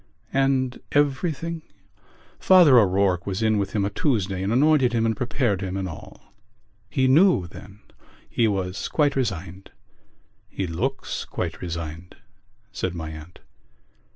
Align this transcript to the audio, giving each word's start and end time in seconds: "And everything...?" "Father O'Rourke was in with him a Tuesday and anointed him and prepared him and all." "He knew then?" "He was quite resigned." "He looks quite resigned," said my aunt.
"And 0.33 0.79
everything...?" 0.93 1.61
"Father 2.39 2.79
O'Rourke 2.79 3.27
was 3.27 3.43
in 3.43 3.59
with 3.59 3.73
him 3.73 3.85
a 3.85 3.91
Tuesday 3.91 4.41
and 4.41 4.51
anointed 4.51 4.93
him 4.93 5.05
and 5.05 5.15
prepared 5.15 5.61
him 5.61 5.77
and 5.77 5.87
all." 5.87 6.33
"He 6.89 7.07
knew 7.07 7.45
then?" 7.45 7.81
"He 8.27 8.47
was 8.47 8.87
quite 8.87 9.15
resigned." 9.15 9.69
"He 10.49 10.65
looks 10.65 11.23
quite 11.25 11.61
resigned," 11.61 12.15
said 12.71 12.95
my 12.95 13.11
aunt. 13.11 13.41